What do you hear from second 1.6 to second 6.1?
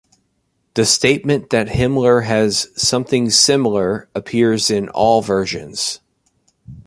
Himmler has "something sim'lar" appears in all versions.